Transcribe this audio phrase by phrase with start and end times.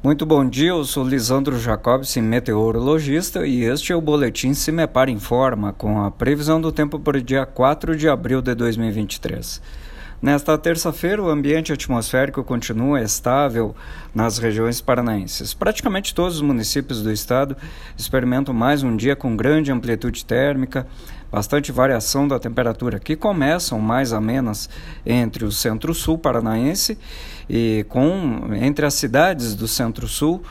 [0.00, 5.72] Muito bom dia, eu sou Lisandro Jacobson, meteorologista, e este é o Boletim Cimepar Informa,
[5.72, 9.60] com a previsão do tempo para o dia 4 de abril de 2023.
[10.20, 13.72] Nesta terça-feira, o ambiente atmosférico continua estável
[14.12, 15.54] nas regiões paranaenses.
[15.54, 17.56] Praticamente todos os municípios do estado
[17.96, 20.88] experimentam mais um dia com grande amplitude térmica,
[21.30, 24.68] bastante variação da temperatura, que começam mais amenas
[25.06, 26.98] entre o centro-sul paranaense
[27.48, 30.42] e com entre as cidades do centro-sul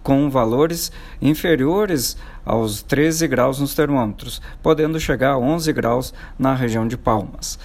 [0.00, 6.86] com valores inferiores aos 13 graus nos termômetros, podendo chegar a 11 graus na região
[6.86, 7.58] de Palmas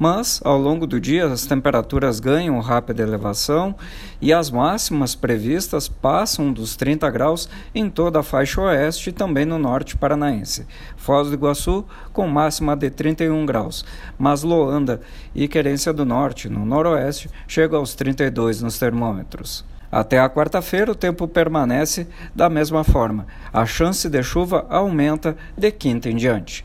[0.00, 3.74] mas ao longo do dia as temperaturas ganham rápida elevação
[4.18, 9.44] e as máximas previstas passam dos 30 graus em toda a faixa oeste e também
[9.44, 10.66] no norte paranaense.
[10.96, 13.84] Foz do Iguaçu com máxima de 31 graus,
[14.18, 15.02] mas Loanda
[15.34, 19.66] e Querência do Norte, no noroeste, chegam aos 32 nos termômetros.
[19.92, 23.26] Até a quarta-feira, o tempo permanece da mesma forma.
[23.52, 26.64] A chance de chuva aumenta de quinta em diante.